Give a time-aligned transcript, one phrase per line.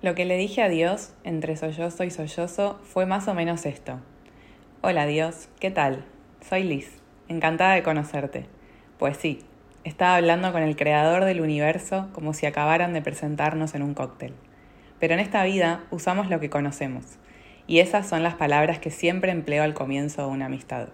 [0.00, 3.98] Lo que le dije a Dios entre sollozo y sollozo fue más o menos esto.
[4.80, 6.04] Hola Dios, ¿qué tal?
[6.48, 8.46] Soy Liz, encantada de conocerte.
[8.96, 9.40] Pues sí,
[9.82, 14.34] estaba hablando con el creador del universo como si acabaran de presentarnos en un cóctel.
[15.00, 17.04] Pero en esta vida usamos lo que conocemos,
[17.66, 20.90] y esas son las palabras que siempre empleo al comienzo de una amistad.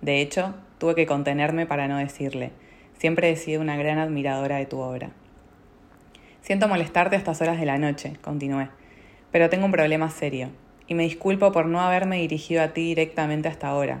[0.00, 2.52] De hecho, tuve que contenerme para no decirle,
[2.94, 5.10] siempre he sido una gran admiradora de tu obra.
[6.48, 8.70] Siento molestarte a estas horas de la noche, continué,
[9.30, 10.48] pero tengo un problema serio,
[10.86, 14.00] y me disculpo por no haberme dirigido a ti directamente hasta ahora,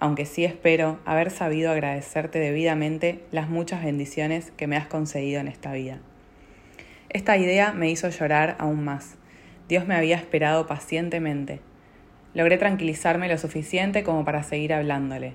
[0.00, 5.46] aunque sí espero haber sabido agradecerte debidamente las muchas bendiciones que me has concedido en
[5.46, 6.00] esta vida.
[7.10, 9.14] Esta idea me hizo llorar aún más.
[9.68, 11.60] Dios me había esperado pacientemente.
[12.34, 15.34] Logré tranquilizarme lo suficiente como para seguir hablándole.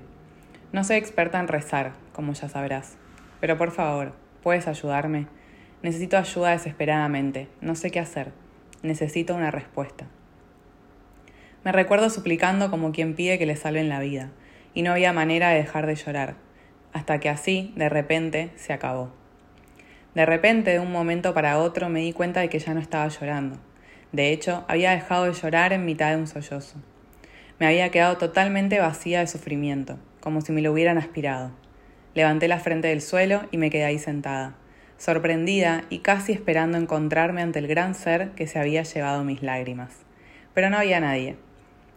[0.74, 2.98] No soy experta en rezar, como ya sabrás,
[3.40, 4.12] pero por favor,
[4.44, 5.39] ¿puedes ayudarme?
[5.82, 7.48] Necesito ayuda desesperadamente.
[7.62, 8.34] No sé qué hacer.
[8.84, 10.08] Necesito una respuesta.
[11.64, 14.30] Me recuerdo suplicando como quien pide que le salven la vida,
[14.74, 16.36] y no había manera de dejar de llorar,
[16.92, 19.12] hasta que así, de repente, se acabó.
[20.16, 23.08] De repente, de un momento para otro, me di cuenta de que ya no estaba
[23.08, 23.58] llorando.
[24.12, 26.76] De hecho, había dejado de llorar en mitad de un sollozo.
[27.58, 31.52] Me había quedado totalmente vacía de sufrimiento, como si me lo hubieran aspirado.
[32.16, 34.59] Levanté la frente del suelo y me quedé ahí sentada
[35.00, 39.94] sorprendida y casi esperando encontrarme ante el gran ser que se había llevado mis lágrimas.
[40.54, 41.38] Pero no había nadie.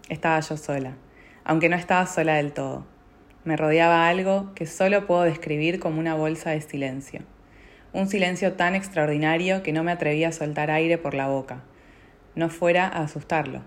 [0.09, 0.95] Estaba yo sola,
[1.45, 2.87] aunque no estaba sola del todo.
[3.45, 7.23] Me rodeaba algo que solo puedo describir como una bolsa de silencio.
[7.93, 11.63] Un silencio tan extraordinario que no me atrevía a soltar aire por la boca,
[12.37, 13.63] no fuera a asustarlo.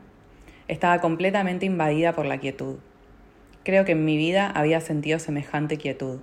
[0.69, 2.78] Estaba completamente invadida por la quietud.
[3.63, 6.22] Creo que en mi vida había sentido semejante quietud.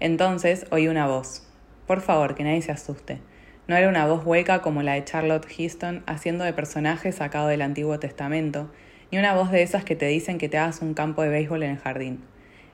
[0.00, 1.47] Entonces oí una voz,
[1.88, 3.18] por favor, que nadie se asuste.
[3.66, 7.62] No era una voz hueca como la de Charlotte Houston haciendo de personaje sacado del
[7.62, 8.70] Antiguo Testamento,
[9.10, 11.62] ni una voz de esas que te dicen que te hagas un campo de béisbol
[11.62, 12.20] en el jardín.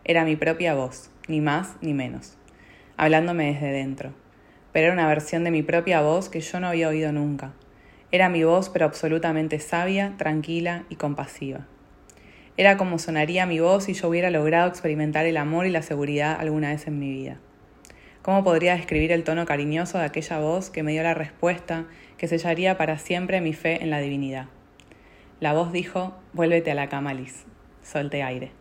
[0.05, 2.37] Era mi propia voz, ni más ni menos,
[2.97, 4.13] hablándome desde dentro.
[4.73, 7.53] Pero era una versión de mi propia voz que yo no había oído nunca.
[8.11, 11.69] Era mi voz, pero absolutamente sabia, tranquila y compasiva.
[12.57, 16.37] Era como sonaría mi voz si yo hubiera logrado experimentar el amor y la seguridad
[16.41, 17.39] alguna vez en mi vida.
[18.25, 21.85] ¿Cómo podría describir el tono cariñoso de aquella voz que me dio la respuesta
[22.17, 24.47] que sellaría para siempre mi fe en la divinidad?
[25.41, 27.45] La voz dijo, vuélvete a la cama, Liz.
[27.83, 28.53] Solte aire.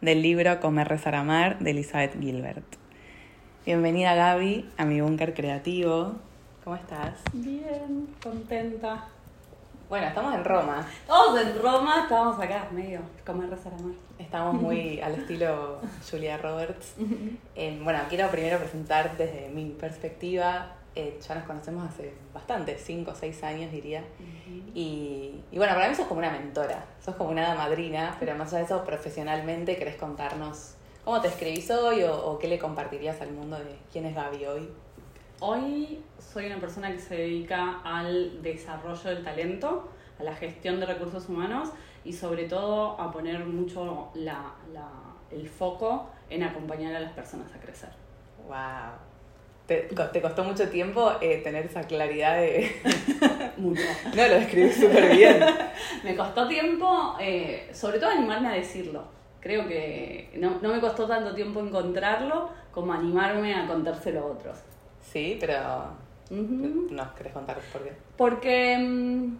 [0.00, 2.64] Del libro Comer, Rezar, Amar de Elizabeth Gilbert.
[3.66, 6.14] Bienvenida Gaby a mi búnker creativo.
[6.64, 7.20] ¿Cómo estás?
[7.34, 9.08] Bien, contenta.
[9.94, 10.84] Bueno, estamos en Roma.
[11.06, 13.94] Todos en Roma, estamos acá, medio, comer, rezar, amar.
[14.18, 15.78] Estamos muy al estilo
[16.10, 16.94] Julia Roberts.
[17.54, 20.72] Eh, bueno, quiero primero presentar desde mi perspectiva.
[20.96, 24.02] Eh, ya nos conocemos hace bastante, 5 o 6 años diría.
[24.74, 28.58] y, bueno, para mí sos como una mentora, sos como una madrina, pero más allá
[28.58, 30.74] de eso, profesionalmente, ¿querés contarnos
[31.04, 34.44] cómo te escribís hoy o, o qué le compartirías al mundo de quién es Gaby
[34.44, 34.68] hoy?
[35.46, 40.86] Hoy soy una persona que se dedica al desarrollo del talento, a la gestión de
[40.86, 41.68] recursos humanos
[42.02, 44.88] y sobre todo a poner mucho la, la,
[45.30, 47.90] el foco en acompañar a las personas a crecer.
[48.46, 48.96] ¡Wow!
[49.66, 52.74] ¿Te, te costó mucho tiempo eh, tener esa claridad de...?
[53.58, 53.82] mucho.
[54.16, 55.44] No, lo describí súper bien.
[56.04, 59.04] me costó tiempo, eh, sobre todo animarme a decirlo.
[59.40, 64.56] Creo que no, no me costó tanto tiempo encontrarlo como animarme a contárselo a otros.
[65.12, 65.86] Sí, pero
[66.30, 67.92] ¿nos querés contar por qué?
[68.16, 69.36] Porque mm,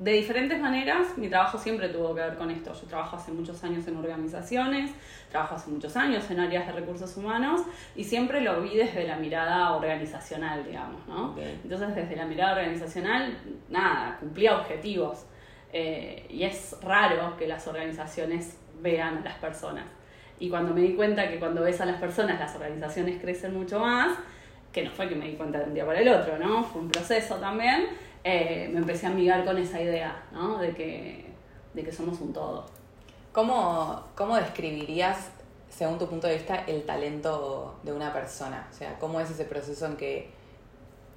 [0.00, 2.72] de diferentes maneras, mi trabajo siempre tuvo que ver con esto.
[2.72, 4.92] Yo trabajo hace muchos años en organizaciones,
[5.30, 7.60] trabajo hace muchos años en áreas de recursos humanos
[7.94, 11.36] y siempre lo vi desde la mirada organizacional, digamos, ¿no?
[11.38, 13.36] Entonces, desde la mirada organizacional,
[13.68, 15.26] nada, cumplía objetivos.
[15.70, 19.84] Eh, y es raro que las organizaciones vean a las personas.
[20.40, 23.78] Y cuando me di cuenta que cuando ves a las personas, las organizaciones crecen mucho
[23.78, 24.18] más,
[24.72, 26.64] que no fue que me di cuenta de un día para el otro, ¿no?
[26.64, 27.88] Fue un proceso también
[28.22, 30.58] eh, me empecé a amigar con esa idea, ¿no?
[30.58, 31.24] De que,
[31.72, 32.66] de que somos un todo.
[33.32, 35.30] ¿Cómo, ¿Cómo describirías,
[35.68, 38.68] según tu punto de vista, el talento de una persona?
[38.70, 40.30] O sea, ¿cómo es ese proceso en que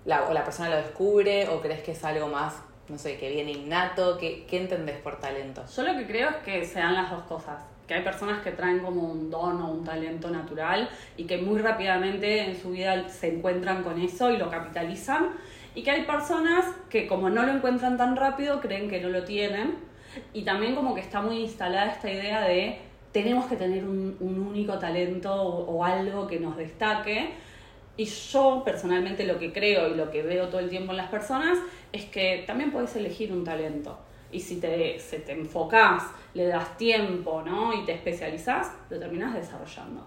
[0.05, 2.55] la, o la persona lo descubre o crees que es algo más,
[2.87, 4.17] no sé, que viene innato?
[4.17, 5.63] ¿Qué, ¿Qué entendés por talento?
[5.75, 8.51] Yo lo que creo es que se dan las dos cosas que hay personas que
[8.51, 13.09] traen como un don o un talento natural y que muy rápidamente en su vida
[13.09, 15.31] se encuentran con eso y lo capitalizan
[15.75, 19.23] y que hay personas que como no lo encuentran tan rápido creen que no lo
[19.23, 19.75] tienen.
[20.31, 22.77] Y también como que está muy instalada esta idea de
[23.11, 27.31] tenemos que tener un, único talento o, algo que nos destaque.
[27.97, 31.09] Y yo personalmente lo que creo y lo que veo todo el tiempo en las
[31.09, 31.57] personas
[31.91, 33.97] es que también puedes elegir un talento.
[34.33, 36.03] Y si te, se te enfocás,
[36.33, 37.73] le das tiempo ¿no?
[37.73, 40.05] y te especializás, lo terminás desarrollando.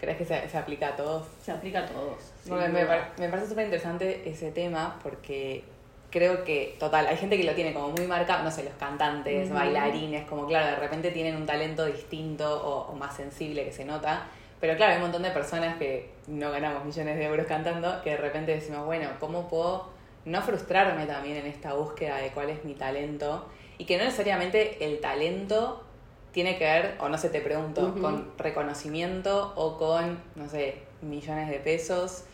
[0.00, 1.26] ¿Crees que se, se aplica a todos?
[1.42, 2.32] Se aplica a todos.
[2.46, 5.62] Bueno, me, me parece súper interesante ese tema porque
[6.10, 9.50] creo que, total, hay gente que lo tiene como muy marcado, no sé, los cantantes,
[9.50, 14.26] bailarines, como claro, de repente tienen un talento distinto o, más sensible que se nota.
[14.60, 18.10] Pero claro, hay un montón de personas que no ganamos millones de euros cantando, que
[18.10, 19.88] de repente decimos, bueno, ¿cómo puedo
[20.24, 23.48] no frustrarme también en esta búsqueda de cuál es mi talento?
[23.78, 25.84] Y que no necesariamente el talento
[26.32, 31.48] tiene que ver, o no sé, te pregunto, con reconocimiento o con, no sé, millones
[31.48, 32.24] de pesos.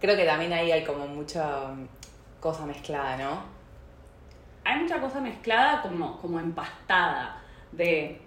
[0.00, 1.70] Creo que también ahí hay como mucha
[2.40, 3.42] cosa mezclada, ¿no?
[4.64, 7.42] Hay mucha cosa mezclada como, como empastada
[7.72, 8.20] de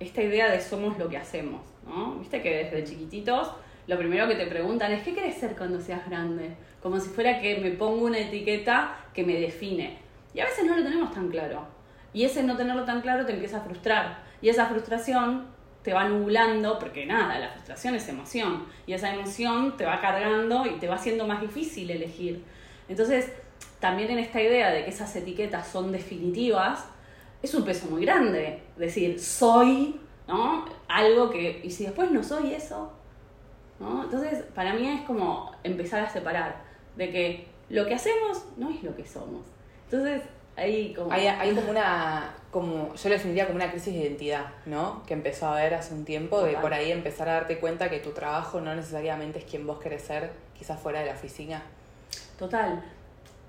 [0.00, 2.14] esta idea de somos lo que hacemos, ¿no?
[2.14, 3.52] Viste que desde chiquititos
[3.86, 6.56] lo primero que te preguntan es ¿qué quieres ser cuando seas grande?
[6.82, 9.98] Como si fuera que me pongo una etiqueta que me define.
[10.34, 11.66] Y a veces no lo tenemos tan claro.
[12.12, 14.22] Y ese no tenerlo tan claro te empieza a frustrar.
[14.40, 15.46] Y esa frustración
[15.82, 18.66] te va nublando, porque nada, la frustración es emoción.
[18.86, 22.44] Y esa emoción te va cargando y te va haciendo más difícil elegir.
[22.88, 23.32] Entonces,
[23.80, 26.84] también en esta idea de que esas etiquetas son definitivas,
[27.42, 28.62] es un peso muy grande.
[28.76, 30.64] Decir, soy, ¿no?
[30.88, 32.92] Algo que, y si después no soy eso,
[33.78, 34.04] ¿no?
[34.04, 36.67] Entonces, para mí es como empezar a separar
[36.98, 39.46] de que lo que hacemos no es lo que somos.
[39.84, 40.22] Entonces,
[40.56, 41.10] ahí como...
[41.12, 45.02] Hay, hay como una, como, yo lo definiría como una crisis de identidad, ¿no?
[45.06, 48.00] Que empezó a haber hace un tiempo, de por ahí empezar a darte cuenta que
[48.00, 51.62] tu trabajo no necesariamente es quien vos querés ser, quizás fuera de la oficina.
[52.38, 52.82] Total.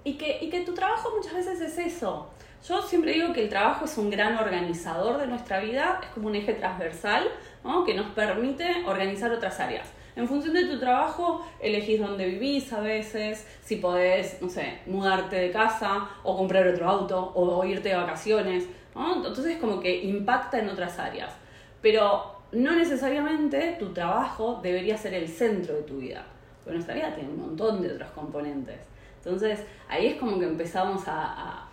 [0.04, 2.30] Y que, y que tu trabajo muchas veces es eso.
[2.68, 6.28] Yo siempre digo que el trabajo es un gran organizador de nuestra vida, es como
[6.28, 7.28] un eje transversal
[7.64, 7.84] ¿no?
[7.84, 9.88] que nos permite organizar otras áreas.
[10.20, 15.36] En función de tu trabajo, elegís dónde vivís a veces, si podés, no sé, mudarte
[15.38, 18.66] de casa o comprar otro auto o, irte de vacaciones.
[18.94, 19.26] ¿no?
[19.26, 21.34] Entonces como que impacta en otras áreas.
[21.82, 26.26] Pero no necesariamente tu trabajo debería ser el centro de tu vida
[26.72, 28.80] nuestra vida tiene un montón de otros componentes.
[29.18, 31.66] Entonces, ahí es como que empezamos a,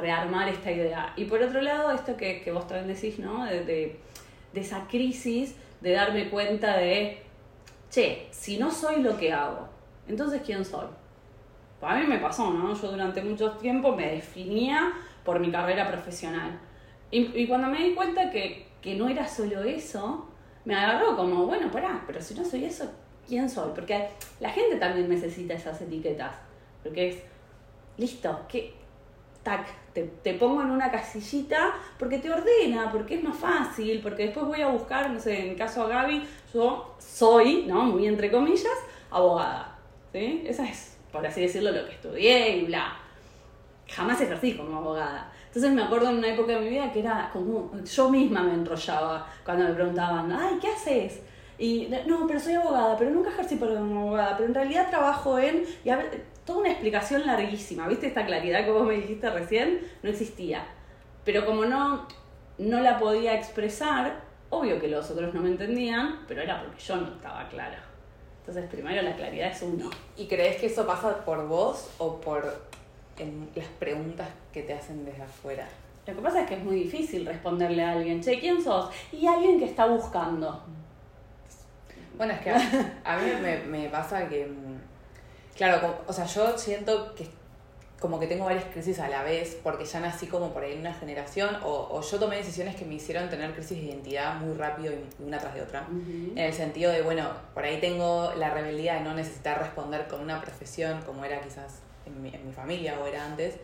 [0.00, 1.12] rearmar esta idea.
[1.14, 3.44] Y por otro lado, esto que, vos también decís, ¿no?
[3.44, 4.00] De, de,
[4.54, 7.18] esa crisis de darme cuenta de,
[7.94, 9.68] che, si no soy lo que hago,
[10.08, 10.86] entonces ¿quién soy?
[11.78, 12.74] Pues a mí me pasó, ¿no?
[12.74, 14.92] Yo durante mucho tiempo me definía
[15.24, 16.58] por mi carrera profesional.
[17.10, 20.26] Y, cuando me di cuenta que, que no era solo eso,
[20.64, 22.90] me agarró como, bueno, pará, pero si no soy eso,
[23.28, 24.08] quién soy, porque
[24.40, 26.34] la gente también necesita esas etiquetas,
[26.82, 27.16] porque es,
[27.96, 28.74] listo, que,
[29.44, 34.46] tac, te, pongo en una casillita porque te ordena, porque es más fácil, porque después
[34.46, 37.84] voy a buscar, no sé, en caso de Gaby, yo soy, ¿no?
[37.84, 38.78] Muy entre comillas,
[39.10, 39.78] abogada,
[40.12, 40.42] ¿sí?
[40.46, 42.96] Esa es, por así decirlo, lo que estudié y bla.
[43.88, 45.30] Jamás ejercí como abogada.
[45.46, 48.54] Entonces me acuerdo en una época de mi vida que era como, yo misma me
[48.54, 51.20] enrollaba cuando me preguntaban, ay, ¿qué haces?
[51.58, 55.64] Y no, pero soy abogada, pero nunca ejercí como abogada, pero en realidad trabajo en...
[55.88, 55.96] A
[56.44, 58.06] toda una explicación larguísima, ¿viste?
[58.06, 60.66] Esta claridad que vos me dijiste recién no existía.
[61.24, 62.06] Pero como no,
[62.58, 64.20] no la podía expresar,
[64.50, 67.82] obvio que los otros no me entendían, pero era porque yo no estaba clara.
[68.40, 69.88] Entonces, primero la claridad es uno.
[70.16, 72.44] ¿Y crees que eso pasa por vos o por
[73.54, 75.66] las preguntas que te hacen desde afuera?
[76.06, 78.90] Lo que pasa es que es muy difícil responderle a alguien, che, ¿quién sos?
[79.10, 80.62] Y alguien que está buscando.
[82.18, 83.30] Bueno, es que a, mí
[83.66, 84.46] me, pasa que,
[85.56, 87.28] claro, o sea, yo siento que
[88.04, 90.80] como que tengo varias crisis a la vez, porque ya nací como por ahí en
[90.80, 94.92] una generación, o, yo tomé decisiones que me hicieron tener crisis de identidad muy rápido
[94.92, 95.86] y una tras de otra.
[95.88, 100.20] En el sentido de, bueno, por ahí tengo la rebeldía de no necesitar responder con
[100.20, 103.54] una profesión como era quizás en mi, en mi familia o era antes,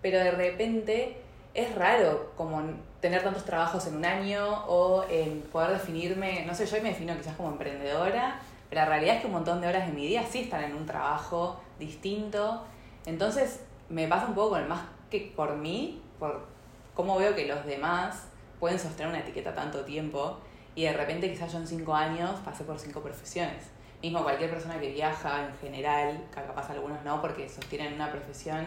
[0.00, 1.18] pero de repente
[1.52, 2.62] es raro como
[3.00, 7.14] tener tantos trabajos en un año o en poder definirme, no sé, yo me defino
[7.18, 8.40] quizás como emprendedora,
[8.70, 10.74] pero la realidad es que un montón de horas de mi día sí están en
[10.74, 12.64] un trabajo distinto.
[13.04, 16.46] Entonces me pasa un poco con el más que por mí, por
[16.94, 18.28] cómo veo que los demás
[18.60, 20.38] pueden sostener una etiqueta tanto tiempo
[20.76, 23.70] y de repente quizás yo en cinco años pasé por cinco profesiones.
[24.00, 28.66] Mismo cualquier persona que viaja en general, que capaz algunos no porque sostienen una profesión,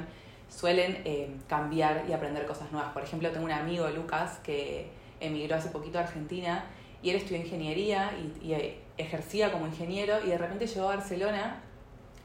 [0.50, 2.91] suelen eh, cambiar y aprender cosas nuevas.
[2.91, 6.65] Por ejemplo, tengo un amigo, Lucas, que emigró hace poquito a Argentina
[7.01, 11.62] y él estudió ingeniería y, eh, ejercía como ingeniero y de repente llegó a Barcelona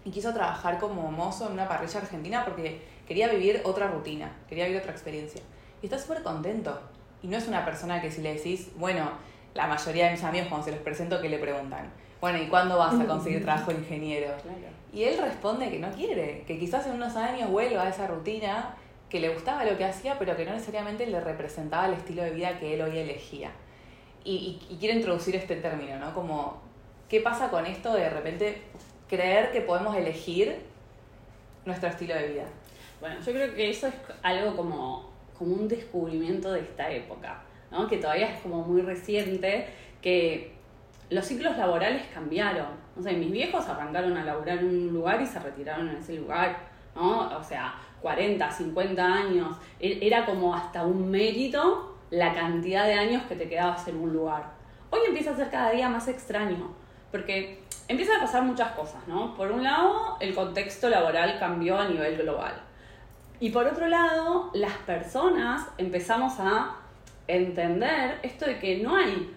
[0.04, 4.66] y quiso trabajar como mozo en una parrilla argentina porque quería vivir otra rutina, quería
[4.66, 5.40] vivir otra experiencia.
[5.82, 6.78] Y está súper contento.
[7.22, 9.10] Y no es una persona que si le decís, bueno,
[9.54, 12.78] la mayoría de mis amigos cuando se los presento que le preguntan, bueno, ¿y cuándo
[12.78, 14.28] vas a conseguir trabajo de ingeniero?
[14.92, 18.74] Y él responde que no quiere, que quizás en unos años vuelva a esa rutina,
[19.08, 22.30] que le gustaba lo que hacía, pero que no necesariamente le representaba el estilo de
[22.30, 23.50] vida que él hoy elegía.
[24.28, 26.12] Y, y, quiero introducir este término, ¿no?
[26.12, 26.60] Como,
[27.08, 28.62] ¿qué pasa con esto de de repente
[29.08, 30.54] creer que podemos elegir
[31.64, 32.44] nuestro estilo de vida?
[33.00, 37.88] Bueno, yo creo que eso es algo como, como un descubrimiento de esta época, ¿no?
[37.88, 39.66] Que todavía es como muy reciente,
[40.02, 40.52] que
[41.08, 42.66] los ciclos laborales cambiaron.
[42.98, 46.16] O sea, mis viejos arrancaron a laburar en un lugar y se retiraron en ese
[46.16, 47.34] lugar, ¿no?
[47.34, 49.56] O sea, 40, 50 años.
[49.80, 54.12] E-, era como hasta un mérito la cantidad de años que te quedabas en un
[54.12, 54.52] lugar.
[54.90, 56.74] Hoy empieza a ser cada día más extraño,
[57.10, 59.34] porque empiezan a pasar muchas cosas, ¿no?
[59.36, 62.54] Por un lado, el contexto laboral cambió a nivel global.
[63.40, 66.76] Y por otro lado, las personas empezamos a
[67.26, 69.34] entender esto de que no hay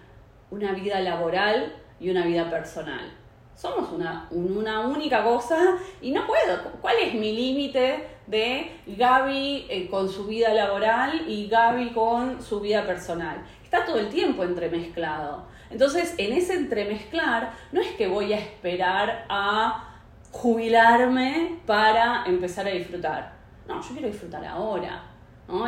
[0.50, 3.12] una vida laboral y una vida personal.
[3.54, 6.72] Somos una, una única cosa y no puedo.
[6.80, 12.60] ¿Cuál es mi límite de Gaby eh, con su vida laboral y Gaby con su
[12.60, 13.42] vida personal?
[13.62, 15.46] Está todo el tiempo entremezclado.
[15.70, 19.88] Entonces, en ese entremezclar, no es que voy a esperar a
[20.30, 23.32] jubilarme para empezar a disfrutar.
[23.66, 25.12] No, yo quiero disfrutar ahora.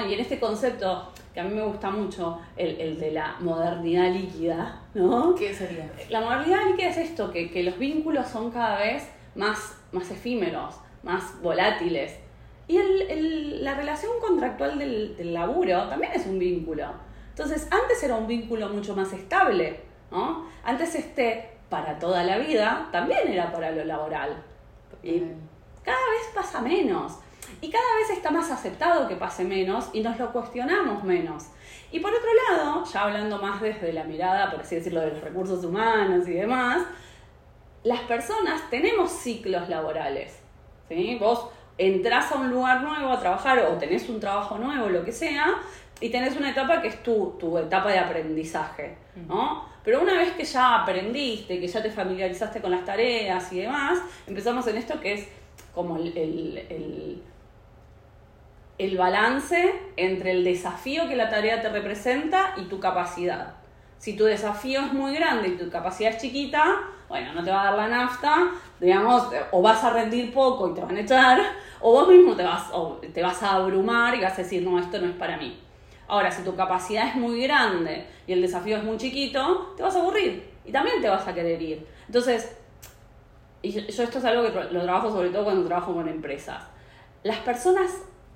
[0.09, 4.81] Y en este concepto, que a mí me gusta mucho, el, de la modernidad líquida,
[4.95, 5.35] ¿no?
[5.35, 5.91] ¿Qué sería?
[6.09, 11.41] La modernidad líquida es esto, que, los vínculos son cada vez más, más efímeros, más
[11.43, 12.19] volátiles.
[12.67, 12.79] Y
[13.61, 16.87] la relación contractual del, del, laburo también es un vínculo.
[17.31, 19.81] Entonces, antes era un vínculo mucho más estable,
[20.11, 20.47] ¿no?
[20.65, 24.43] Antes este para toda la vida también era para lo laboral.
[25.03, 25.21] Y
[25.83, 27.19] cada vez pasa menos.
[27.61, 31.45] Y cada vez está más aceptado que pase menos y nos lo cuestionamos menos.
[31.91, 35.21] Y por otro lado, ya hablando más desde la mirada, por así decirlo, de los
[35.21, 36.87] recursos humanos y demás,
[37.83, 40.39] las personas tenemos ciclos laborales.
[40.89, 41.17] ¿sí?
[41.21, 45.13] Vos entras a un lugar nuevo a trabajar o tenés un trabajo nuevo, lo que
[45.13, 45.55] sea,
[46.01, 48.97] y tenés una etapa que es tu, tu etapa de aprendizaje,
[49.29, 49.69] ¿no?
[49.85, 53.99] Pero una vez que ya aprendiste, que ya te familiarizaste con las tareas y demás,
[54.27, 55.29] empezamos en esto que es
[55.75, 57.23] como el
[58.79, 63.55] el balance entre el desafío que la tarea te representa y tu capacidad.
[63.99, 67.63] Si tu desafío es muy grande y tu capacidad es chiquita, bueno, no te va
[67.63, 71.41] a dar la nafta, digamos, o vas a rendir poco y te van a echar,
[71.81, 72.71] o vos mismo te vas,
[73.13, 75.61] te vas a abrumar y vas a decir, no, esto no es para mí.
[76.07, 79.97] Ahora, si tu capacidad es muy grande y el desafío es muy chiquito, te vas
[79.97, 81.87] a aburrir y también te vas a querer ir.
[82.07, 82.57] Entonces,
[83.63, 86.63] y yo esto es algo que lo trabajo sobre todo cuando trabajo con empresas.
[87.23, 87.91] Las personas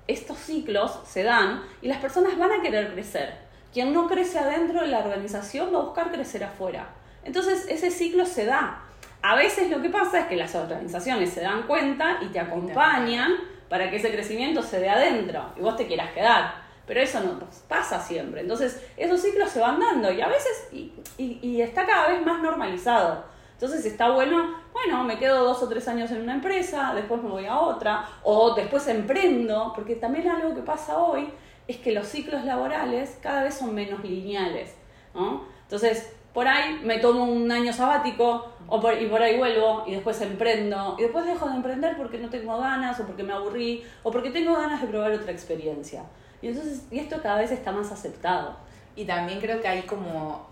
[0.09, 3.35] estos ciclos se dan y las personas van a querer crecer.
[3.71, 6.89] Quien no crece adentro de la organización va a buscar crecer afuera.
[7.29, 8.81] Entonces ese ciclo se da.
[9.21, 13.33] A veces lo que pasa es que las organizaciones se dan cuenta y te acompañan
[13.69, 16.55] para que ese crecimiento se dé adentro y vos te quieras quedar.
[16.87, 18.41] Pero eso no pasa siempre.
[18.41, 23.25] Entonces esos ciclos se van dando y a veces y, está cada vez más normalizado.
[23.53, 27.29] Entonces está bueno, bueno, me quedo dos o tres años en una empresa, después me
[27.29, 31.29] voy a otra, o después emprendo, porque también algo que pasa hoy
[31.67, 34.73] es que los ciclos laborales cada vez son menos lineales,
[35.13, 35.43] ¿no?
[35.61, 39.93] Entonces, por ahí me tomo un año sabático o por, y por ahí vuelvo y
[39.93, 43.83] después emprendo y después dejo de emprender porque no tengo ganas o porque me aburrí
[44.03, 46.03] o porque tengo ganas de probar otra experiencia.
[46.41, 48.55] Y entonces y esto cada vez está más aceptado.
[48.95, 50.47] Y también creo que hay como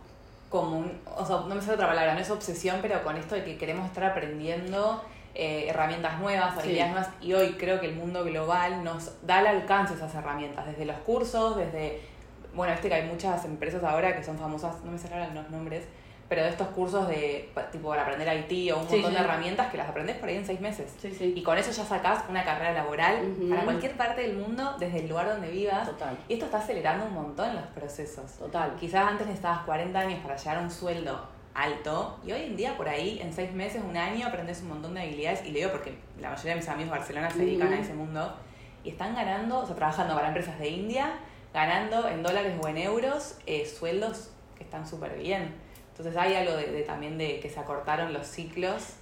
[0.50, 0.86] como
[1.18, 3.58] o sea, no me sale otra palabra, no es obsesión, pero con esto de que
[3.58, 5.04] queremos estar aprendiendo
[5.40, 9.48] eh, herramientas nuevas, habilidades nuevas, y hoy creo que el mundo global nos da al
[9.48, 12.02] alcance esas herramientas, desde los cursos, desde,
[12.58, 15.86] bueno, este que hay muchas empresas ahora que son famosas, no me salen los nombres,
[16.28, 19.78] pero de estos cursos de tipo para aprender IT o un montón de herramientas que
[19.78, 20.94] las aprendes por ahí en seis meses.
[21.22, 25.08] y con eso ya sacás una carrera laboral para cualquier parte del mundo, desde el
[25.08, 25.88] lugar donde vivas.
[25.88, 26.18] Total.
[26.28, 28.34] Y esto está acelerando un montón los procesos.
[28.34, 28.76] Total.
[28.78, 32.78] Quizás antes necesitabas 40 años para llegar a un sueldo alto y hoy en día
[32.78, 35.72] por ahí en seis meses, un año aprendes un montón de habilidades y le digo
[35.72, 38.36] porque la mayoría de mis amigos de Barcelona se dedican a ese mundo
[38.84, 41.14] y están ganando, o sea, trabajando para empresas de India,
[41.58, 45.56] ganando en dólares o en euros eh, sueldos que están súper bien.
[45.90, 48.94] Entonces hay algo de, también de que se acortaron los ciclos,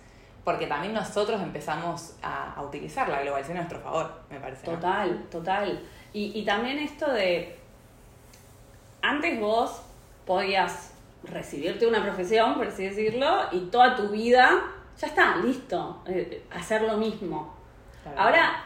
[0.45, 4.63] porque también nosotros empezamos a, utilizar la globalización a nuestro favor, me parece.
[4.63, 5.83] Total, total.
[6.13, 7.59] Y, y también esto de,
[9.01, 9.81] antes vos
[10.25, 10.93] podías
[11.25, 14.61] recibirte una profesión, por así decirlo, y toda tu vida
[14.97, 17.53] ya está, listo, eh, hacer lo mismo.
[18.15, 18.63] Ahora,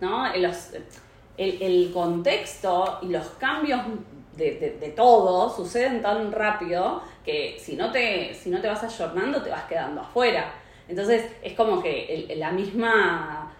[0.00, 0.32] ¿no?
[0.36, 0.70] Los,
[1.36, 3.80] el, el, contexto y los cambios
[4.36, 9.42] de, de, todo suceden tan rápido que si no te, si no te vas ayornando
[9.42, 10.52] te vas quedando afuera.
[10.88, 13.52] Entonces es como que el, la misma,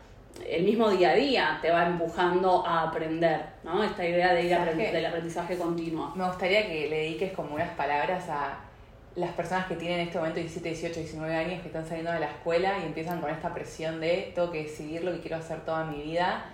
[0.47, 3.83] el mismo día a día te va empujando a aprender, ¿no?
[3.83, 6.13] Esta idea de ir del aprendizaje continuo.
[6.15, 8.59] Me gustaría que le dediques como unas palabras a
[9.15, 12.21] las personas que tienen en este momento 17, 18, 19 años que están saliendo de
[12.21, 15.61] la escuela y empiezan con esta presión de tengo que decidir lo que quiero hacer
[15.65, 16.47] toda mi vida.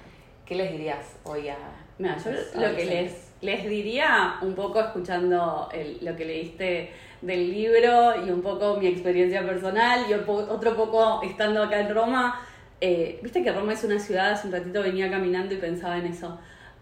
[0.49, 1.59] ¿Qué les dirías hoy a...
[1.99, 3.13] Mira, yo lo que les,
[3.43, 5.69] les diría, un poco escuchando
[6.01, 6.91] lo que leíste
[7.21, 12.41] del libro y un poco mi experiencia personal y otro poco estando acá en Roma.
[12.81, 16.07] Eh, viste que Roma es una ciudad, hace un ratito venía caminando y pensaba en
[16.07, 16.39] eso,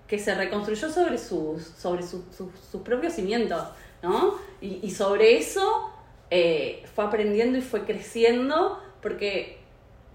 [0.06, 3.64] que se reconstruyó sobre sus, sobre sus, sus, propios cimientos,
[4.00, 4.36] ¿no?
[4.60, 5.90] Y, sobre eso
[6.30, 9.58] eh, fue aprendiendo y fue creciendo porque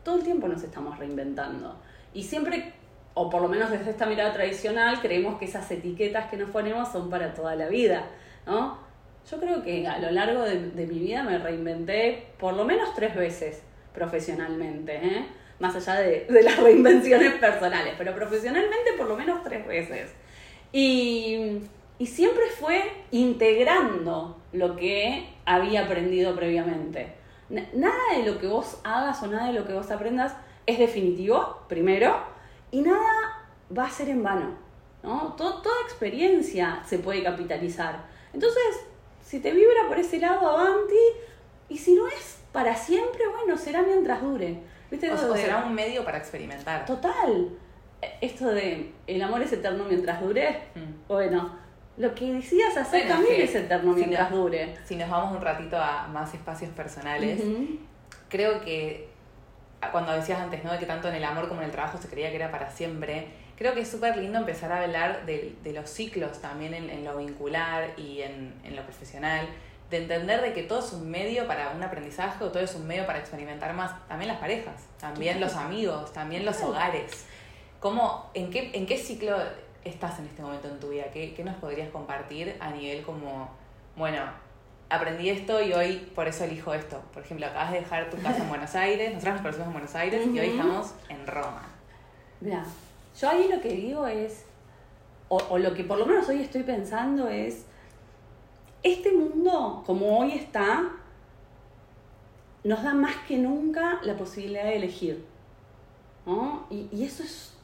[0.05, 1.75] todo el tiempo nos estamos reinventando.
[2.13, 2.73] Y siempre,
[3.13, 6.91] o por lo menos desde esta mirada tradicional, creemos que esas etiquetas que nos ponemos
[6.91, 8.05] son para toda la vida,
[8.45, 8.77] ¿no?
[9.29, 13.15] Yo creo que a lo largo de, mi vida me reinventé por lo menos tres
[13.15, 13.61] veces
[13.93, 15.25] profesionalmente, ¿eh?
[15.59, 20.11] más allá de, las reinvenciones personales, pero profesionalmente por lo menos tres veces.
[20.71, 21.59] Y,
[21.99, 27.13] y siempre fue integrando lo que había aprendido previamente.
[27.49, 30.33] Nada de lo que vos hagas o nada de lo que vos aprendas
[30.65, 32.15] es definitivo, primero,
[32.71, 34.71] y nada va a ser en vano.
[35.03, 35.33] ¿no?
[35.33, 38.05] toda experiencia se puede capitalizar.
[38.33, 38.81] Entonces,
[39.23, 40.95] si te vibra por ese lado, avanti.
[41.69, 44.59] Y si no es para siempre, bueno, será mientras dure.
[44.89, 45.11] ¿Viste?
[45.11, 46.85] O, será un medio para experimentar.
[46.85, 47.49] Total.
[48.19, 50.63] Esto de el amor es eterno mientras dure.
[50.75, 51.07] Mm.
[51.07, 51.55] Bueno,
[51.97, 54.75] lo que decías hacer también es, eterno mientras dure.
[54.85, 57.41] Si nos vamos un ratito a más espacios personales,
[58.27, 59.10] creo que
[59.91, 60.71] cuando decías antes, ¿no?
[60.71, 62.69] De que tanto en el amor como en el trabajo se creía que era para
[62.69, 63.27] siempre
[63.61, 67.91] creo que es súper lindo empezar a hablar de, los ciclos también en, lo vincular
[67.95, 69.47] y en, lo profesional,
[69.91, 72.87] de entender de que todo es un medio para un aprendizaje o todo es un
[72.87, 77.27] medio para experimentar más, también las parejas, también los amigos, también los hogares.
[77.79, 79.37] ¿Cómo, en, qué, ¿En qué ciclo
[79.85, 81.05] estás en este momento en tu vida?
[81.13, 83.47] ¿Qué, qué nos podrías compartir a nivel como,
[83.95, 84.23] bueno,
[84.91, 87.01] aprendí esto y hoy por eso elijo esto?
[87.13, 89.95] Por ejemplo, acabas de dejar tu casa en Buenos Aires, nosotros nos conocimos en Buenos
[89.95, 91.63] Aires y hoy estamos en Roma.
[92.41, 92.65] Mira,
[93.19, 94.45] yo ahí lo que digo es,
[95.29, 97.65] o, lo que por lo menos hoy estoy pensando es,
[98.83, 100.91] este mundo como hoy está,
[102.63, 105.25] nos da más que nunca la posibilidad de elegir.
[106.25, 106.67] ¿no?
[106.69, 107.55] Y, y, eso es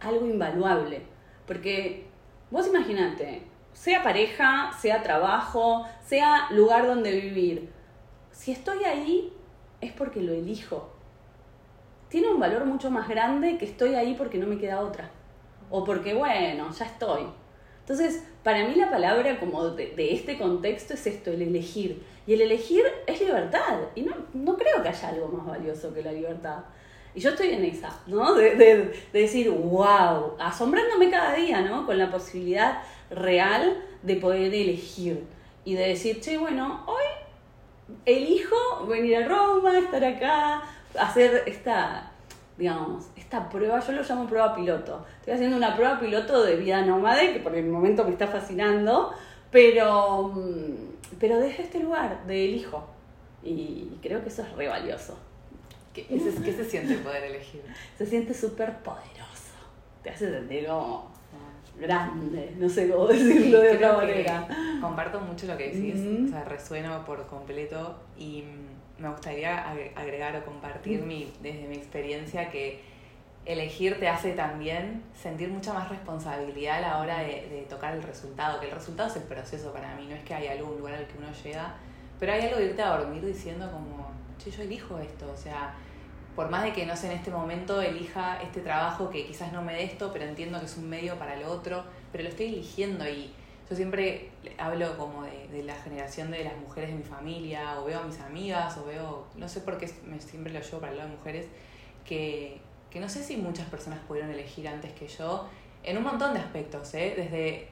[0.00, 1.02] algo invaluable.
[1.46, 2.06] Porque
[2.50, 3.42] vos imaginate,
[3.76, 7.70] sea pareja, sea trabajo, sea lugar donde vivir,
[8.32, 9.32] si estoy ahí
[9.80, 10.96] es porque lo elijo
[12.08, 15.10] tiene un valor mucho más grande que estoy ahí porque no me queda otra.
[15.70, 17.26] O porque, bueno, ya estoy.
[17.80, 22.04] Entonces, para mí la palabra como de, este contexto es esto, el elegir.
[22.26, 23.80] Y el elegir es libertad.
[23.94, 26.58] Y no, no, creo que haya algo más valioso que la libertad.
[27.14, 28.34] Y yo estoy en esa, ¿no?
[28.34, 31.86] De, de, decir, wow, asombrándome cada día, ¿no?
[31.86, 35.24] Con la posibilidad real de poder elegir.
[35.64, 37.04] Y de decir, che, bueno, hoy
[38.04, 40.62] elijo venir a Roma, estar acá,
[40.98, 42.10] hacer esta,
[42.56, 45.04] digamos, esta prueba, yo lo llamo prueba piloto.
[45.18, 49.12] Estoy haciendo una prueba piloto de vida nómade, que por el momento me está fascinando,
[49.50, 52.86] pero, mm, pero desde este lugar, del hijo.
[53.42, 55.16] Y creo que eso es re valioso.
[55.92, 57.62] ¿Qué, ¿Qué, se siente poder elegir?
[57.96, 59.54] Se siente súper poderoso.
[60.02, 61.10] Te hace sentir como
[61.78, 64.48] grande, no sé cómo decirlo de otra manera.
[64.80, 68.44] Comparto mucho lo que decís, o sea, resueno por completo y
[68.98, 72.80] me gustaría agregar o compartir mi, desde mi experiencia que
[73.44, 78.58] elegir te hace también sentir mucha más responsabilidad a la hora de, tocar el resultado,
[78.58, 81.06] que el resultado es el proceso para mí, no es que hay algún lugar al
[81.06, 81.74] que uno llega,
[82.18, 85.74] pero hay algo de irte a dormir diciendo como, che, yo elijo esto, o sea,
[86.36, 89.62] por más de que no sé en este momento elija este trabajo que quizás no
[89.62, 92.46] me dé esto, pero entiendo que es un medio para el otro, pero lo estoy
[92.46, 93.32] eligiendo y
[93.68, 98.00] yo siempre hablo como de, la generación de las mujeres de mi familia, o veo
[98.00, 100.98] a mis amigas, o veo, no sé por qué me, siempre lo llevo para el
[100.98, 101.46] lado de mujeres,
[102.04, 105.48] que, que no sé si muchas personas pudieron elegir antes que yo,
[105.82, 107.14] en un montón de aspectos, ¿eh?
[107.16, 107.68] desde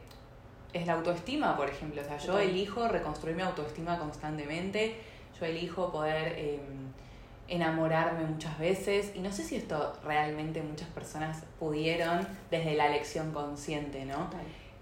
[0.73, 4.97] es la autoestima, por ejemplo, o sea, yo elijo reconstruir mi autoestima constantemente,
[5.39, 6.93] yo elijo poder em,
[7.49, 13.33] enamorarme muchas veces, y no sé si esto realmente muchas personas pudieron desde la elección
[13.33, 14.31] consciente, ¿no?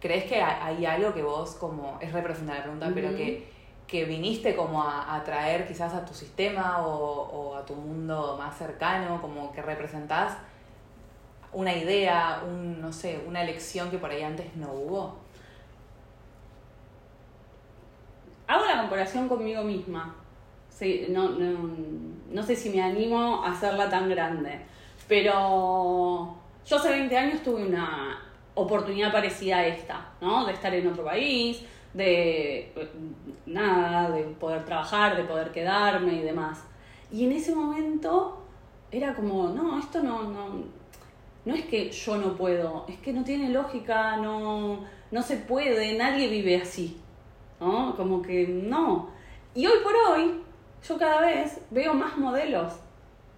[0.01, 3.49] ¿Crees que hay algo que vos como, es re profunda la pregunta, pero que,
[3.87, 8.57] que viniste como a, a, traer quizás a tu sistema o, a tu mundo más
[8.57, 10.37] cercano, como que representás
[11.53, 15.17] una idea, un, no sé, una elección que por ahí antes no hubo?
[18.47, 20.17] Hago la colaboración conmigo misma.
[20.75, 21.71] Sí, no, no,
[22.31, 24.61] no sé si me animo a hacerla tan grande.
[25.09, 28.19] Pero yo hace 20 años tuve una
[28.55, 30.45] oportunidad parecida a esta, ¿no?
[30.47, 31.63] De estar en otro país,
[31.95, 32.73] de
[33.47, 36.65] nada, de poder trabajar, de poder quedarme y demás.
[37.11, 38.43] Y en ese momento
[38.91, 40.65] era como, no, esto no, no,
[41.45, 44.81] no es que yo no puedo, es que no tiene lógica, no,
[45.11, 46.99] no se puede, nadie vive así,
[47.61, 47.95] ¿no?
[47.97, 49.11] Como que no.
[49.55, 50.41] Y hoy por hoy,
[50.87, 52.73] yo cada vez veo más modelos,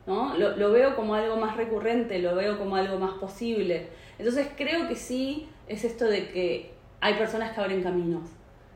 [0.06, 0.36] ¿no?
[0.36, 3.88] Lo, lo veo como algo más recurrente, lo veo como algo más posible.
[4.18, 8.30] Entonces creo que sí es esto de que hay personas que abren caminos,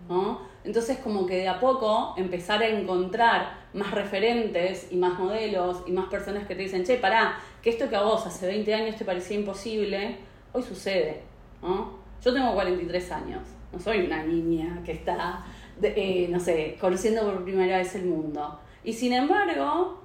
[0.08, 0.40] ¿no?
[0.64, 5.92] Entonces como que de a poco empezar a encontrar más referentes y más modelos y
[5.92, 8.96] más personas que te dicen, che, pará, que esto que a vos hace 20 años
[8.96, 10.16] te parecía imposible,
[10.52, 11.22] hoy sucede,
[11.62, 11.98] ¿no?
[12.22, 15.44] Yo tengo 43 años, no soy una niña que está,
[15.82, 18.60] eh, no sé, conociendo por primera vez el mundo.
[18.84, 20.00] Y sin embargo,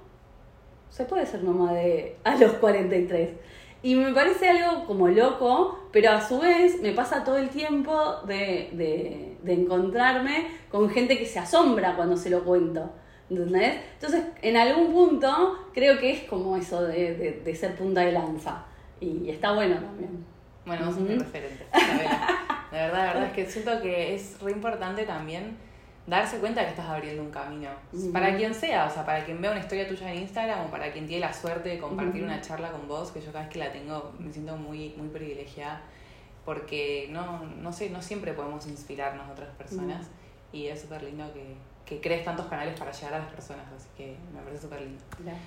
[0.90, 3.30] se puede ser mamá de a los 43.
[3.82, 8.20] Y me parece algo como loco, pero a su vez me pasa todo el tiempo
[8.26, 12.90] de, de, de encontrarme con gente que se asombra cuando se lo cuento.
[13.30, 18.64] Entonces, en algún punto, creo que es como eso de, de ser punta de lanza.
[19.00, 20.24] Y está bueno también.
[20.66, 21.66] Bueno, vos sos mi referente.
[21.72, 22.28] De verdad,
[22.70, 25.56] de verdad, es que siento que es re importante también
[26.06, 27.70] darse cuenta que estás abriendo un camino.
[28.12, 30.92] Para quien sea, o sea, para quien vea una historia tuya en Instagram o para
[30.92, 33.58] quien tiene la suerte de compartir una charla con vos, que yo cada vez que
[33.58, 35.82] la tengo me siento muy, muy privilegiada,
[36.44, 40.08] porque no, no sé, no siempre podemos inspirarnos a otras personas
[40.52, 43.88] y es súper lindo que, que crees tantos canales para llegar a las personas, así
[43.96, 45.02] que me parece súper lindo.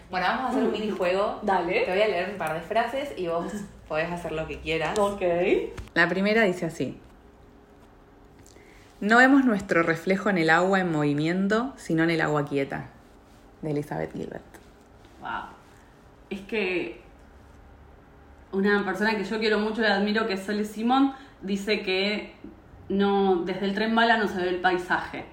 [0.09, 1.37] Bueno, vamos a hacer un minijuego.
[1.41, 1.85] Te Dale.
[1.87, 3.51] voy a leer un par de frases y vos
[3.87, 4.97] podés hacer lo que quieras.
[4.99, 5.21] Ok.
[5.95, 6.99] La primera dice así.
[8.99, 12.89] No vemos nuestro reflejo en el agua en movimiento, sino en el agua quieta.
[13.61, 14.43] De Elizabeth Gilbert.
[15.21, 15.49] Wow.
[16.29, 17.01] Es que
[18.51, 22.33] una persona que yo quiero mucho y admiro, que es Sole Simon, dice que
[22.89, 25.25] no, desde el tren bala no se ve el paisaje.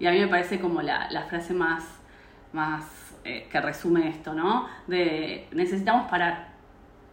[0.00, 1.84] Y a mí me parece como la, la frase más,
[2.52, 4.66] más eh, que resume esto, ¿no?
[4.88, 6.50] De necesitamos parar.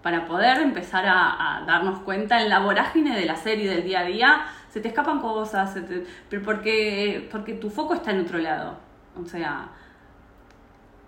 [0.03, 4.03] Para poder empezar a, darnos cuenta en la vorágine del hacer y del día a
[4.05, 8.37] día, se te escapan cosas, se te- pero porque, porque tu foco está en otro
[8.39, 8.77] lado.
[9.21, 9.69] O sea,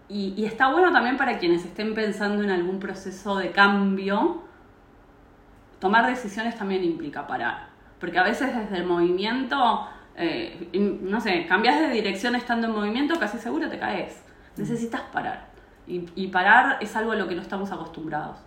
[0.07, 4.43] y, y está bueno también para quienes estén pensando en algún proceso de cambio,
[5.79, 7.69] tomar decisiones también implica parar.
[7.99, 9.87] Porque a veces desde el movimiento,
[10.19, 10.69] eh,
[11.01, 14.21] no sé, cambias de dirección estando en movimiento, casi seguro te caes.
[14.57, 15.47] Necesitas parar.
[15.87, 18.37] Y, y parar es algo a lo que no estamos acostumbrados.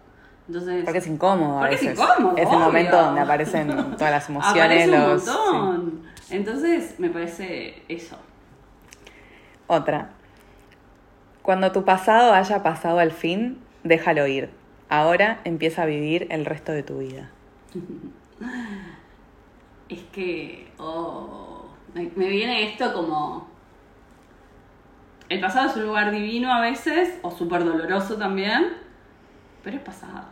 [0.46, 1.98] Entonces, Porque es incómodo a Porque es veces.
[1.98, 4.62] incómodo, Es el momento donde aparecen todas las emociones.
[4.62, 5.30] aparece un los, sí.
[5.30, 6.02] montón.
[6.30, 8.16] Entonces, me parece eso.
[9.66, 10.10] Otra.
[11.42, 14.50] Cuando tu pasado haya pasado al fin, déjalo ir.
[14.88, 17.30] Ahora empieza a vivir el resto de tu vida.
[19.88, 21.51] Es que, oh,
[21.94, 23.50] me, viene esto como...
[25.28, 28.72] El pasado es un lugar divino a veces, o súper doloroso también,
[29.62, 30.26] pero es pasado.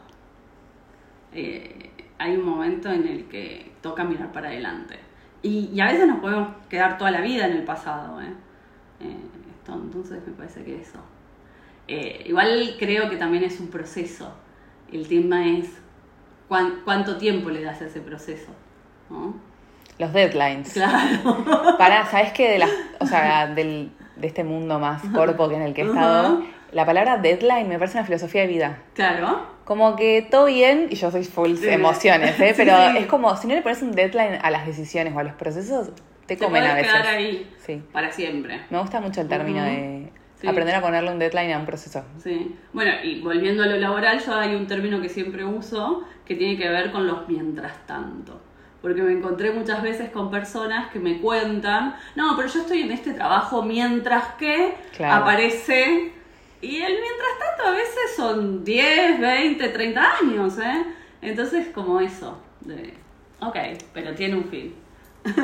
[1.32, 4.98] Eh, hay un momento en el que toca mirar para adelante.
[5.42, 8.20] Y, y a veces nos podemos quedar toda la vida en el pasado.
[8.20, 8.34] ¿eh?
[9.00, 9.16] Eh,
[9.58, 10.98] esto, entonces me parece que eso.
[11.88, 14.34] Eh, igual creo que también es un proceso.
[14.92, 15.78] El tema es
[16.48, 18.50] cuán- cuánto tiempo le das a ese proceso.
[19.08, 19.34] ¿no?
[20.00, 20.72] Los deadlines.
[20.72, 21.44] Claro.
[21.78, 22.52] Para, ¿sabes qué?
[22.52, 25.84] De, las, o sea, del, de este mundo más corpo que en el que he
[25.84, 28.78] estado, la palabra deadline me parece una filosofía de vida.
[28.94, 29.60] Claro.
[29.66, 32.54] Como que todo bien, y yo soy full emociones, ¿eh?
[32.56, 32.98] Pero sí.
[32.98, 35.90] es como, si no le pones un deadline a las decisiones o a los procesos,
[36.26, 36.92] te, comen a veces.
[37.06, 37.82] ahí Sí.
[37.92, 38.62] para siempre.
[38.70, 40.10] Me gusta mucho el término de
[40.40, 40.46] Sí.
[40.48, 42.02] aprender a ponerle un deadline a un proceso.
[42.16, 42.56] Sí.
[42.72, 46.56] Bueno, y volviendo a lo laboral, yo hay un término que siempre uso que tiene
[46.56, 48.40] que ver con los mientras tanto.
[48.82, 52.92] Porque me encontré muchas veces con personas que me cuentan, no, pero yo estoy en
[52.92, 55.22] este trabajo mientras que Claro.
[55.22, 56.12] aparece...
[56.62, 60.84] Y el mientras tanto a veces son 10, 20, 30 años, ¿eh?
[61.22, 62.92] Entonces como eso, de,
[63.40, 63.56] ok,
[63.94, 64.74] pero tiene un fin.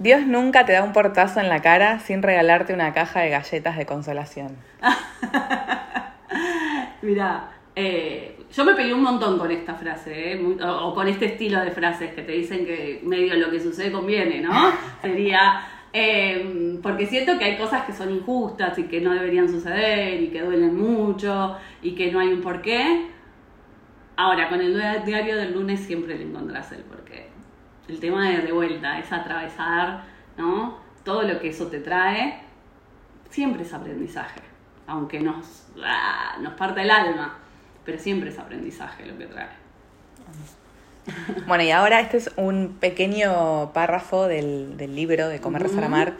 [0.00, 3.76] Dios nunca te da un portazo en la cara sin regalarte una caja de galletas
[3.76, 4.56] de consolación.
[7.02, 10.56] Mira, eh, yo me peleé un montón con esta frase, ¿eh?
[10.62, 13.90] O, o con este estilo de frases que te dicen que medio lo que sucede
[13.90, 14.52] conviene, ¿no?
[15.02, 20.20] Sería, eh, porque siento que hay cosas que son injustas y que no deberían suceder
[20.20, 23.08] y que duelen mucho y que no hay un porqué.
[24.16, 27.28] Ahora, con el diario del lunes siempre le encontrás el porqué.
[27.88, 30.04] El tema de de vuelta es atravesar,
[30.36, 30.82] ¿no?
[31.04, 32.40] todo lo que eso te trae,
[33.28, 34.40] siempre es aprendizaje,
[34.86, 37.38] aunque nos, ah, nos parte el alma,
[37.84, 39.48] pero siempre es aprendizaje lo que trae.
[41.48, 46.14] Bueno, y ahora este es un pequeño párrafo del, del libro de Comer, Rezar, Amar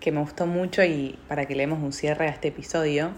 [0.00, 3.10] que me gustó mucho y para que leemos un cierre a este episodio,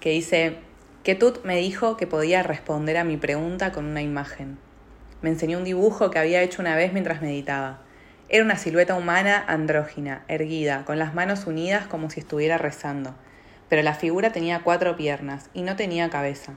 [0.00, 0.56] que dice,
[1.04, 4.58] Ketut me dijo que podía responder a mi pregunta con una imagen.
[5.22, 7.80] Me enseñó un dibujo que había hecho una vez mientras meditaba.
[8.28, 13.14] Era una silueta humana andrógina, erguida, con las manos unidas como si estuviera rezando.
[13.68, 16.54] Pero la figura tenía cuatro piernas y no tenía cabeza.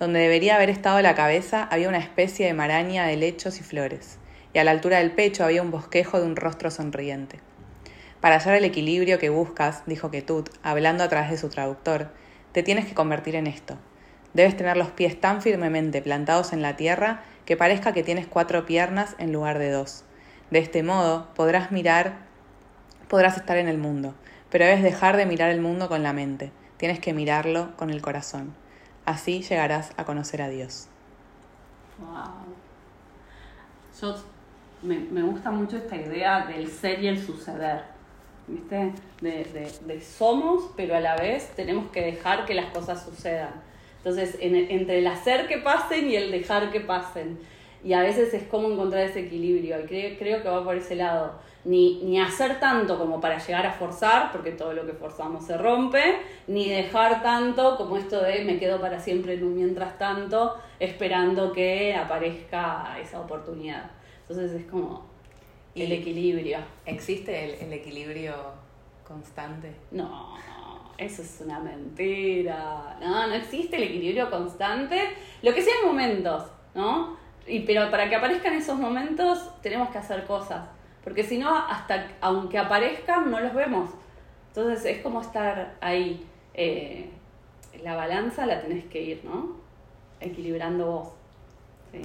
[0.00, 4.16] Donde debería haber estado la cabeza había una especie de maraña de lechos y flores,
[4.54, 7.38] y a la altura del pecho había un bosquejo de un rostro sonriente.
[8.22, 12.08] Para hallar el equilibrio que buscas, dijo Ketut, hablando a través de su traductor,
[12.52, 13.76] te tienes que convertir en esto.
[14.32, 18.64] Debes tener los pies tan firmemente plantados en la tierra que parezca que tienes cuatro
[18.64, 20.04] piernas en lugar de dos.
[20.50, 22.14] De este modo podrás mirar,
[23.08, 24.14] podrás estar en el mundo,
[24.48, 28.00] pero debes dejar de mirar el mundo con la mente, tienes que mirarlo con el
[28.00, 28.59] corazón.
[29.10, 30.86] Así llegarás a conocer a Dios.
[31.98, 32.54] Wow.
[34.00, 34.22] Yo
[34.82, 37.82] me, me gusta mucho esta idea del ser y el suceder.
[38.46, 38.92] ¿Viste?
[39.20, 43.50] De, de, somos, pero a la vez tenemos que dejar que las cosas sucedan.
[43.96, 47.40] Entonces, en, entre el hacer que pasen y el dejar que pasen.
[47.82, 49.80] Y a veces es como encontrar ese equilibrio.
[49.80, 51.38] Y creo, creo que va por ese lado.
[51.64, 55.58] Ni, ni hacer tanto como para llegar a forzar, porque todo lo que forzamos se
[55.58, 56.16] rompe,
[56.46, 61.52] ni dejar tanto como esto de me quedo para siempre en un mientras tanto, esperando
[61.52, 63.90] que aparezca esa oportunidad.
[64.22, 65.04] Entonces es como
[65.74, 66.58] el equilibrio.
[66.86, 68.34] ¿Existe el, el equilibrio
[69.06, 69.74] constante?
[69.90, 70.34] No,
[71.00, 72.98] eso es una mentira.
[73.00, 75.00] No, no existe el equilibrio constante.
[75.42, 77.16] Lo que sí hay momentos, ¿no?
[77.46, 80.68] Y, pero para que aparezcan esos momentos tenemos que hacer cosas.
[81.02, 83.90] Porque si no, hasta aunque aparezcan, no los vemos.
[84.48, 86.26] Entonces es como estar ahí.
[86.54, 87.10] eh,
[87.82, 89.56] la balanza la tenés que ir, ¿no?
[90.20, 91.08] Equilibrando vos.
[91.92, 92.02] Sí.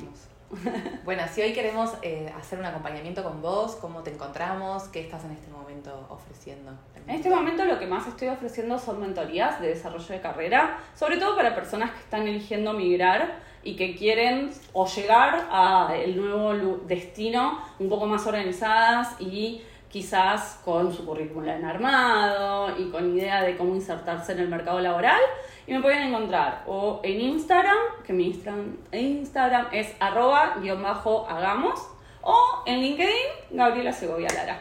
[1.04, 4.84] Bueno, si hoy queremos eh, hacer un acompañamiento con vos, ¿cómo te encontramos?
[4.90, 6.72] ¿Qué estás en este momento ofreciendo?
[6.96, 11.18] En este momento lo que más estoy ofreciendo son mentorías de desarrollo de carrera, sobre
[11.18, 16.78] todo para personas que están eligiendo migrar y que quieren o llegar a el nuevo
[16.88, 23.42] destino un poco más organizadas y quizás con su currículum en armado y con idea
[23.42, 25.20] de cómo insertarse en el mercado laboral.
[25.68, 31.28] Y me pueden encontrar o en Instagram, que mi Instagram, Instagram es arroba guion bajo
[31.28, 31.80] hagamos,
[32.22, 33.16] o en LinkedIn,
[33.52, 34.60] Gabriela Segovia Lara.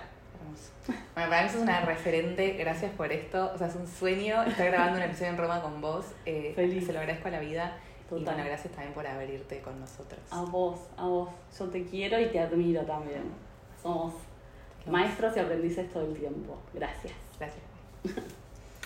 [0.87, 3.53] Bueno, para mí sos una referente, gracias por esto.
[3.55, 6.07] O sea, es un sueño estar grabando un episodio en Roma con vos.
[6.27, 6.87] Eh, Feliz.
[6.87, 7.77] Se lo agradezco a la vida.
[8.07, 8.35] Y Total.
[8.35, 10.21] bueno, gracias también por abrirte con nosotros.
[10.31, 11.31] A vos, a vos.
[11.59, 13.23] Yo te quiero y te admiro también.
[13.83, 14.14] Somos
[14.87, 16.59] maestros y aprendices todo el tiempo.
[16.75, 17.14] Gracias.
[17.38, 17.64] Gracias.